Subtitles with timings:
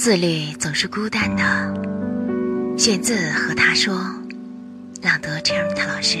[0.00, 1.42] 自律总是孤单的。
[2.78, 3.94] 选自《和他说》，
[5.02, 6.16] 朗读陈润涛老师。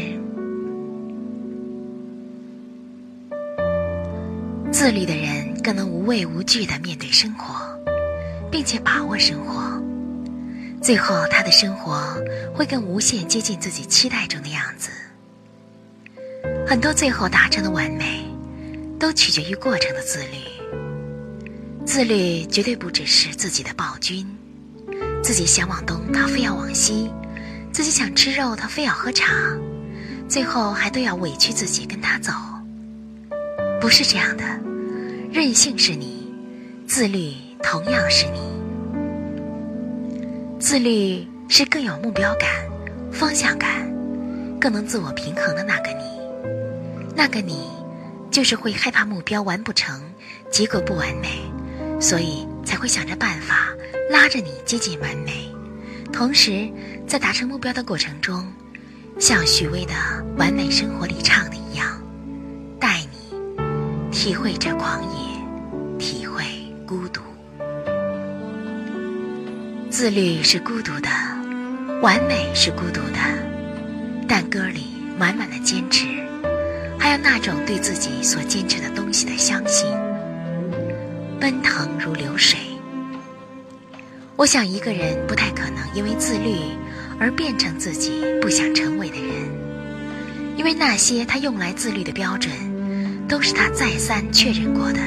[4.70, 7.54] 自律的人更能无畏无惧的面对生活，
[8.50, 9.82] 并且把握生活。
[10.82, 12.22] 最后，他的生活
[12.54, 14.90] 会更无限接近自己期待中的样子。
[16.66, 18.26] 很多最后达成的完美，
[18.98, 20.36] 都取决于过程的自律。
[21.84, 24.26] 自律绝对不只是自己的暴君，
[25.22, 27.10] 自己想往东，他非要往西；
[27.72, 29.32] 自己想吃肉，他非要喝茶，
[30.28, 32.32] 最后还都要委屈自己跟他走。
[33.80, 34.44] 不是这样的，
[35.32, 36.32] 任性是你，
[36.86, 38.40] 自律同样是你。
[40.60, 42.48] 自律是更有目标感、
[43.10, 43.90] 方向感，
[44.60, 46.04] 更能自我平衡的那个你。
[47.16, 47.68] 那个你，
[48.30, 50.00] 就是会害怕目标完不成，
[50.52, 51.40] 结果不完美。
[52.00, 53.68] 所以才会想着办法
[54.10, 55.48] 拉着你接近完美，
[56.10, 56.68] 同时
[57.06, 58.50] 在达成目标的过程中，
[59.18, 59.92] 像许巍的
[60.36, 62.02] 《完美生活》里唱的一样，
[62.80, 66.42] 带你体会这狂野，体会
[66.86, 67.20] 孤独。
[69.90, 71.08] 自律是孤独的，
[72.00, 73.18] 完美是孤独的，
[74.26, 74.86] 但歌里
[75.18, 76.06] 满满的坚持，
[76.98, 79.86] 还有那种对自己所坚持的东西的相信。
[81.40, 82.58] 奔腾如流水。
[84.36, 86.56] 我想，一个人不太可能因为自律
[87.18, 89.34] 而变成自己不想成为的人，
[90.56, 92.52] 因为那些他用来自律的标准，
[93.26, 95.00] 都是他再三确认过的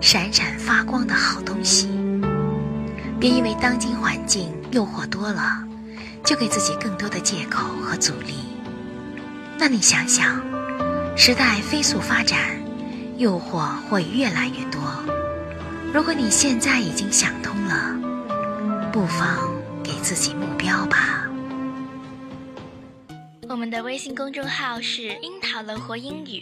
[0.00, 1.88] 闪闪发光的好东西。
[3.20, 5.62] 别因为当今环境诱惑多了，
[6.24, 8.34] 就给自己更多的借口和阻力。
[9.58, 10.42] 那你想想，
[11.16, 12.38] 时代飞速发展，
[13.16, 14.80] 诱惑会越来越多。
[15.96, 17.98] 如果你现在已经想通了，
[18.92, 19.50] 不妨
[19.82, 21.26] 给自己目标吧。
[23.48, 26.38] 我们的微信公众号是“樱桃乐活英语”，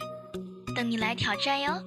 [0.75, 1.81] 等你来挑战哟。